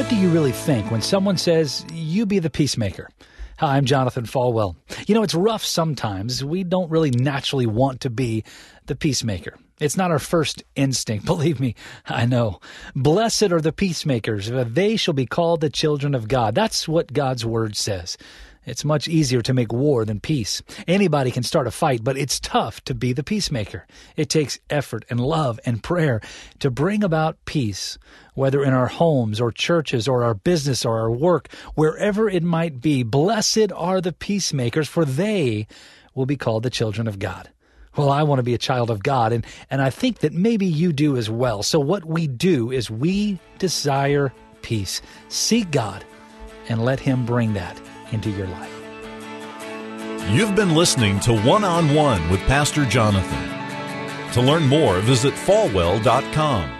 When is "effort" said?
24.68-25.04